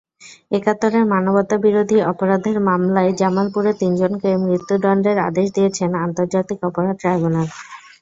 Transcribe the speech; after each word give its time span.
একাত্তরের 0.51 1.03
মানবতাবিরোধী 1.07 1.97
অপরাধের 2.11 2.57
মামলায় 2.67 3.11
জামালপুরের 3.19 3.75
তিনজনকে 3.81 4.29
মৃত্যুদণ্ডের 4.43 5.17
আদেশ 5.27 5.47
দিয়েছেন 5.57 5.89
আন্তর্জাতিক 6.05 6.59
অপরাধ 6.69 6.95
ট্রাইব্যুনাল। 7.01 7.47